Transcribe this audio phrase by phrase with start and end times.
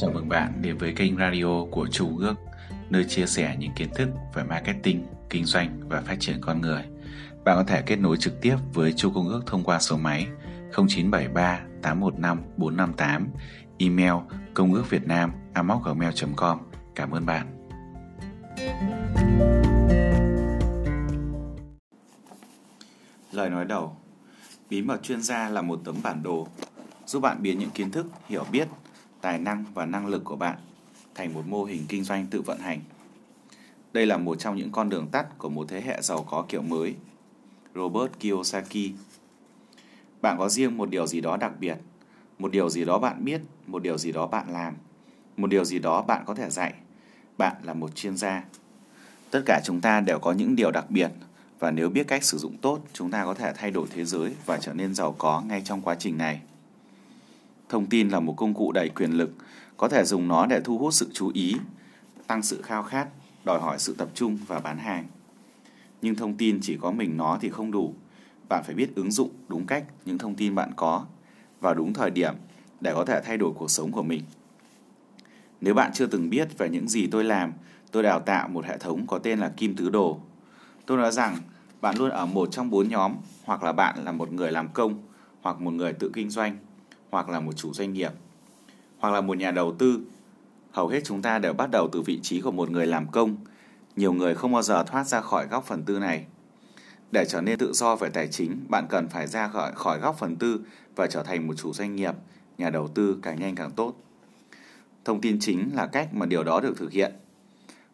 [0.00, 2.34] Chào mừng bạn đến với kênh radio của Chu Ước,
[2.90, 6.82] nơi chia sẻ những kiến thức về marketing, kinh doanh và phát triển con người.
[7.44, 10.26] Bạn có thể kết nối trực tiếp với Chu Công Ước thông qua số máy
[10.72, 13.28] 0973 815 458,
[13.78, 14.12] email
[14.54, 16.58] công ước việt nam gmail.com.
[16.94, 17.46] Cảm ơn bạn.
[23.32, 23.96] Lời nói đầu
[24.70, 26.48] Bí mật chuyên gia là một tấm bản đồ
[27.06, 28.68] giúp bạn biến những kiến thức, hiểu biết,
[29.20, 30.58] tài năng và năng lực của bạn
[31.14, 32.80] thành một mô hình kinh doanh tự vận hành.
[33.92, 36.62] Đây là một trong những con đường tắt của một thế hệ giàu có kiểu
[36.62, 36.94] mới.
[37.74, 38.92] Robert Kiyosaki
[40.20, 41.76] Bạn có riêng một điều gì đó đặc biệt,
[42.38, 44.74] một điều gì đó bạn biết, một điều gì đó bạn làm,
[45.36, 46.74] một điều gì đó bạn có thể dạy.
[47.38, 48.44] Bạn là một chuyên gia.
[49.30, 51.10] Tất cả chúng ta đều có những điều đặc biệt
[51.58, 54.34] và nếu biết cách sử dụng tốt, chúng ta có thể thay đổi thế giới
[54.46, 56.40] và trở nên giàu có ngay trong quá trình này.
[57.68, 59.30] Thông tin là một công cụ đầy quyền lực,
[59.76, 61.54] có thể dùng nó để thu hút sự chú ý,
[62.26, 63.08] tăng sự khao khát,
[63.44, 65.06] đòi hỏi sự tập trung và bán hàng.
[66.02, 67.94] Nhưng thông tin chỉ có mình nó thì không đủ.
[68.48, 71.04] Bạn phải biết ứng dụng đúng cách những thông tin bạn có
[71.60, 72.34] vào đúng thời điểm
[72.80, 74.22] để có thể thay đổi cuộc sống của mình.
[75.60, 77.52] Nếu bạn chưa từng biết về những gì tôi làm,
[77.92, 80.20] tôi đào tạo một hệ thống có tên là Kim Tứ Đồ.
[80.86, 81.36] Tôi nói rằng
[81.80, 85.02] bạn luôn ở một trong bốn nhóm, hoặc là bạn là một người làm công,
[85.40, 86.56] hoặc một người tự kinh doanh,
[87.10, 88.12] hoặc là một chủ doanh nghiệp,
[88.98, 90.00] hoặc là một nhà đầu tư.
[90.70, 93.36] Hầu hết chúng ta đều bắt đầu từ vị trí của một người làm công.
[93.96, 96.26] Nhiều người không bao giờ thoát ra khỏi góc phần tư này.
[97.10, 100.18] Để trở nên tự do về tài chính, bạn cần phải ra khỏi khỏi góc
[100.18, 100.60] phần tư
[100.96, 102.14] và trở thành một chủ doanh nghiệp,
[102.58, 103.94] nhà đầu tư càng nhanh càng tốt.
[105.04, 107.12] Thông tin chính là cách mà điều đó được thực hiện.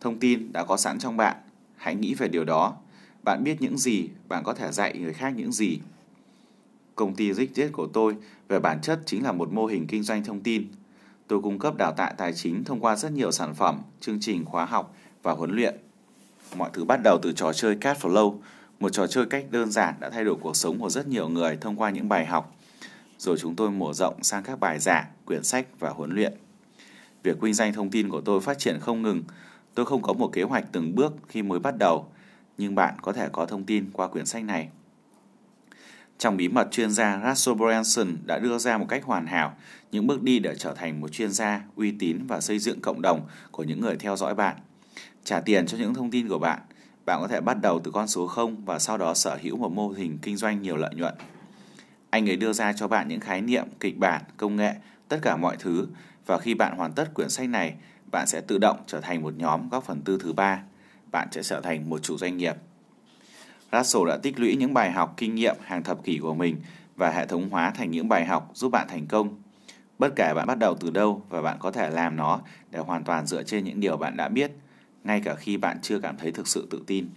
[0.00, 1.36] Thông tin đã có sẵn trong bạn,
[1.76, 2.76] hãy nghĩ về điều đó.
[3.24, 5.78] Bạn biết những gì, bạn có thể dạy người khác những gì.
[7.00, 8.16] Công ty Zigjet của tôi
[8.48, 10.66] về bản chất chính là một mô hình kinh doanh thông tin.
[11.26, 14.44] Tôi cung cấp đào tạo tài chính thông qua rất nhiều sản phẩm, chương trình
[14.44, 15.76] khóa học và huấn luyện.
[16.56, 18.38] Mọi thứ bắt đầu từ trò chơi Cat Flow,
[18.80, 21.56] một trò chơi cách đơn giản đã thay đổi cuộc sống của rất nhiều người
[21.60, 22.56] thông qua những bài học.
[23.18, 26.32] Rồi chúng tôi mở rộng sang các bài giảng, quyển sách và huấn luyện.
[27.22, 29.22] Việc kinh doanh thông tin của tôi phát triển không ngừng.
[29.74, 32.06] Tôi không có một kế hoạch từng bước khi mới bắt đầu,
[32.58, 34.68] nhưng bạn có thể có thông tin qua quyển sách này.
[36.20, 39.56] Trong bí mật chuyên gia Russell Branson đã đưa ra một cách hoàn hảo
[39.92, 43.02] những bước đi để trở thành một chuyên gia uy tín và xây dựng cộng
[43.02, 44.56] đồng của những người theo dõi bạn.
[45.24, 46.60] Trả tiền cho những thông tin của bạn.
[47.06, 49.72] Bạn có thể bắt đầu từ con số 0 và sau đó sở hữu một
[49.72, 51.14] mô hình kinh doanh nhiều lợi nhuận.
[52.10, 54.74] Anh ấy đưa ra cho bạn những khái niệm, kịch bản, công nghệ,
[55.08, 55.86] tất cả mọi thứ
[56.26, 57.74] và khi bạn hoàn tất quyển sách này,
[58.10, 60.62] bạn sẽ tự động trở thành một nhóm góc phần tư thứ ba.
[61.12, 62.56] Bạn sẽ trở thành một chủ doanh nghiệp.
[63.72, 66.56] Russell đã tích lũy những bài học kinh nghiệm hàng thập kỷ của mình
[66.96, 69.42] và hệ thống hóa thành những bài học giúp bạn thành công.
[69.98, 73.04] Bất kể bạn bắt đầu từ đâu và bạn có thể làm nó để hoàn
[73.04, 74.52] toàn dựa trên những điều bạn đã biết,
[75.04, 77.08] ngay cả khi bạn chưa cảm thấy thực sự tự tin.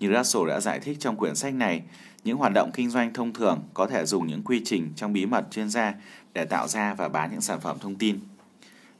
[0.00, 1.82] Như Russell đã giải thích trong quyển sách này,
[2.24, 5.26] những hoạt động kinh doanh thông thường có thể dùng những quy trình trong bí
[5.26, 5.94] mật chuyên gia
[6.32, 8.18] để tạo ra và bán những sản phẩm thông tin.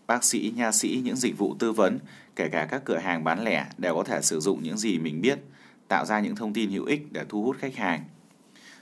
[0.07, 1.99] Bác sĩ, nha sĩ, những dịch vụ tư vấn,
[2.37, 5.21] kể cả các cửa hàng bán lẻ đều có thể sử dụng những gì mình
[5.21, 5.39] biết–
[5.89, 8.05] tạo ra những thông tin hữu ích để thu hút khách hàng.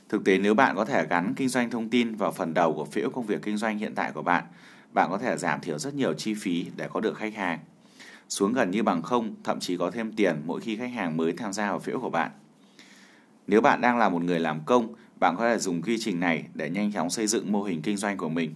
[0.09, 2.84] Thực tế nếu bạn có thể gắn kinh doanh thông tin vào phần đầu của
[2.84, 4.44] phễu công việc kinh doanh hiện tại của bạn,
[4.93, 7.59] bạn có thể giảm thiểu rất nhiều chi phí để có được khách hàng.
[8.28, 11.33] Xuống gần như bằng không, thậm chí có thêm tiền mỗi khi khách hàng mới
[11.33, 12.31] tham gia vào phễu của bạn.
[13.47, 16.44] Nếu bạn đang là một người làm công, bạn có thể dùng quy trình này
[16.55, 18.55] để nhanh chóng xây dựng mô hình kinh doanh của mình.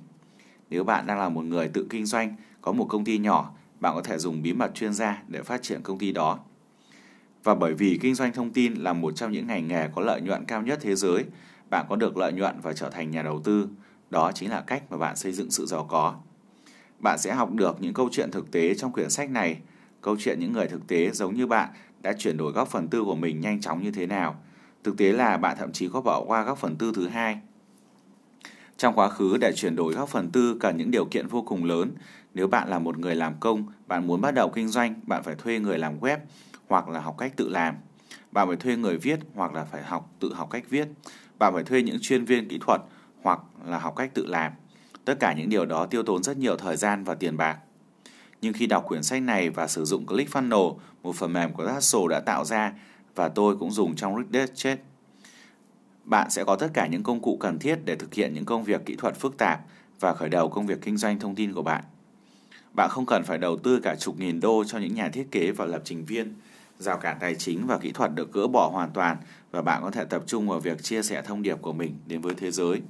[0.70, 3.94] Nếu bạn đang là một người tự kinh doanh, có một công ty nhỏ, bạn
[3.94, 6.38] có thể dùng bí mật chuyên gia để phát triển công ty đó.
[7.44, 10.20] Và bởi vì kinh doanh thông tin là một trong những ngành nghề có lợi
[10.20, 11.24] nhuận cao nhất thế giới,
[11.70, 13.68] bạn có được lợi nhuận và trở thành nhà đầu tư.
[14.10, 16.14] Đó chính là cách mà bạn xây dựng sự giàu có.
[16.98, 19.58] Bạn sẽ học được những câu chuyện thực tế trong quyển sách này,
[20.00, 21.68] câu chuyện những người thực tế giống như bạn
[22.02, 24.40] đã chuyển đổi góc phần tư của mình nhanh chóng như thế nào.
[24.84, 27.40] Thực tế là bạn thậm chí có bỏ qua góc phần tư thứ hai.
[28.76, 31.64] Trong quá khứ để chuyển đổi góc phần tư cần những điều kiện vô cùng
[31.64, 31.92] lớn.
[32.34, 35.34] Nếu bạn là một người làm công, bạn muốn bắt đầu kinh doanh, bạn phải
[35.34, 36.18] thuê người làm web,
[36.70, 37.74] hoặc là học cách tự làm.
[38.32, 40.88] Bạn phải thuê người viết hoặc là phải học tự học cách viết.
[41.38, 42.80] Bạn phải thuê những chuyên viên kỹ thuật
[43.22, 44.52] hoặc là học cách tự làm.
[45.04, 47.58] Tất cả những điều đó tiêu tốn rất nhiều thời gian và tiền bạc.
[48.40, 52.10] Nhưng khi đọc quyển sách này và sử dụng ClickFunnels, một phần mềm của Russell
[52.10, 52.72] đã tạo ra
[53.14, 54.80] và tôi cũng dùng trong Reddit
[56.04, 58.64] bạn sẽ có tất cả những công cụ cần thiết để thực hiện những công
[58.64, 59.60] việc kỹ thuật phức tạp
[60.00, 61.84] và khởi đầu công việc kinh doanh thông tin của bạn.
[62.76, 65.52] Bạn không cần phải đầu tư cả chục nghìn đô cho những nhà thiết kế
[65.52, 66.34] và lập trình viên
[66.80, 69.16] Rào cản tài chính và kỹ thuật được gỡ bỏ hoàn toàn
[69.50, 72.20] và bạn có thể tập trung vào việc chia sẻ thông điệp của mình đến
[72.20, 72.82] với thế giới.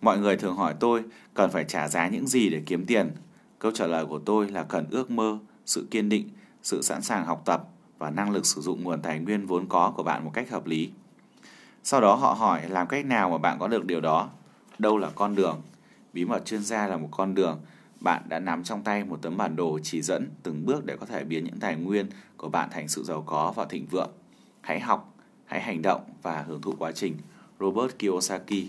[0.00, 1.02] Mọi người thường hỏi tôi
[1.34, 3.10] cần phải trả giá những gì để kiếm tiền.
[3.58, 6.28] Câu trả lời của tôi là cần ước mơ, sự kiên định,
[6.62, 7.64] sự sẵn sàng học tập
[7.98, 10.66] và năng lực sử dụng nguồn tài nguyên vốn có của bạn một cách hợp
[10.66, 10.90] lý.
[11.82, 14.30] Sau đó họ hỏi làm cách nào mà bạn có được điều đó?
[14.78, 15.62] Đâu là con đường?
[16.12, 17.60] Bí mật chuyên gia là một con đường.
[18.04, 21.06] Bạn đã nắm trong tay một tấm bản đồ chỉ dẫn từng bước để có
[21.06, 22.06] thể biến những tài nguyên
[22.36, 24.10] của bạn thành sự giàu có và thịnh vượng.
[24.60, 25.14] Hãy học,
[25.44, 27.16] hãy hành động và hưởng thụ quá trình.
[27.60, 28.64] Robert Kiyosaki